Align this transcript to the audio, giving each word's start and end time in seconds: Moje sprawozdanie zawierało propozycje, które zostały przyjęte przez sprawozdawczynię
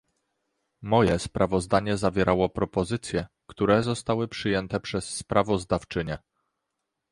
Moje 0.81 1.19
sprawozdanie 1.19 1.97
zawierało 1.97 2.49
propozycje, 2.49 3.27
które 3.47 3.83
zostały 3.83 4.27
przyjęte 4.27 4.79
przez 4.79 5.09
sprawozdawczynię 5.09 6.17